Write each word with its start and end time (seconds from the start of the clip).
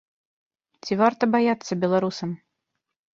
Ці 0.87 0.93
варта 1.01 1.23
баяцца 1.35 1.77
беларусам? 1.83 2.33